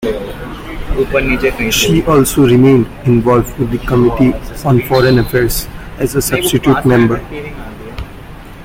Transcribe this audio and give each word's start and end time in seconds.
She 1.69 2.01
also 2.07 2.47
remained 2.47 2.87
involved 3.05 3.55
with 3.59 3.69
the 3.69 3.77
Committee 3.77 4.33
on 4.65 4.81
Foreign 4.87 5.19
Affairs 5.19 5.67
as 5.99 6.15
a 6.15 6.21
substitute 6.23 6.83
member. 6.87 7.19